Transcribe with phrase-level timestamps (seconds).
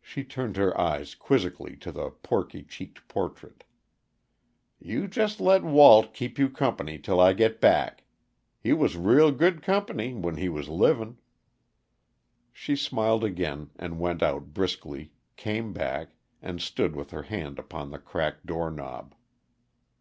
[0.00, 3.62] She turned her eyes quizzically to the porky cheeked portrait.
[4.80, 8.02] "You jest let Walt keep you company till I get back.
[8.60, 11.18] He was real good company when he was livin'."
[12.52, 17.92] She smiled again and went out briskly, came back, and stood with her hand upon
[17.92, 19.14] the cracked doorknob.